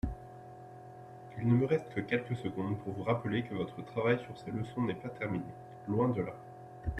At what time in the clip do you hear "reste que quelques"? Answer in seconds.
1.67-2.35